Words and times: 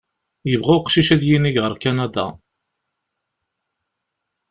Yebɣa 0.49 0.75
uqcic 0.79 1.09
ad 1.15 1.23
yinig 1.27 1.55
ɣer 1.63 1.73
Kanada. 1.83 2.27